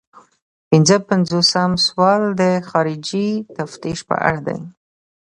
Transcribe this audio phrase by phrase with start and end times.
[0.69, 4.59] پنځه پنځوسم سوال د خارجي تفتیش په اړه دی.